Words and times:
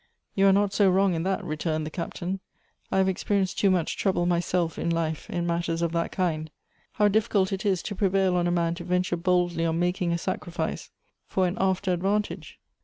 "You 0.35 0.47
are 0.47 0.51
not 0.51 0.73
so 0.73 0.89
wrong 0.89 1.13
in 1.13 1.21
that," 1.25 1.43
returned 1.43 1.85
the 1.85 1.91
Captain; 1.91 2.39
"I 2.91 2.97
have 2.97 3.07
experienced 3.07 3.59
too 3.59 3.69
much 3.69 3.97
trouble 3.97 4.25
myself 4.25 4.79
in 4.79 4.89
life 4.89 5.29
in 5.29 5.45
matters 5.45 5.83
of 5.83 5.91
that 5.91 6.11
kind. 6.11 6.49
How 6.93 7.07
difficult 7.07 7.53
it 7.53 7.67
is 7.67 7.83
to 7.83 7.93
prevail 7.93 8.35
on 8.35 8.47
a 8.47 8.51
man 8.51 8.73
to 8.73 8.83
venture 8.83 9.15
boldly 9.15 9.63
on 9.63 9.77
making 9.77 10.11
a 10.11 10.17
sacrifice 10.17 10.89
for 11.27 11.45
an 11.45 11.55
after 11.61 11.93
advantage 11.93 12.57